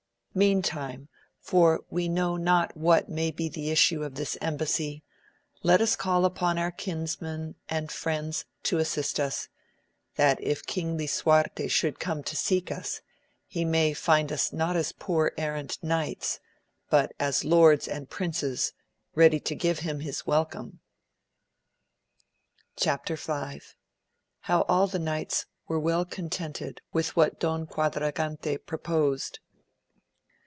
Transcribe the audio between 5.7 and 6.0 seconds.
us